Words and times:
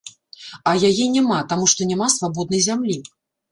А 0.71 0.73
яе 0.89 1.05
няма, 1.17 1.37
таму 1.53 1.69
што 1.75 1.89
няма 1.91 2.09
свабоднай 2.17 2.67
зямлі. 2.71 3.01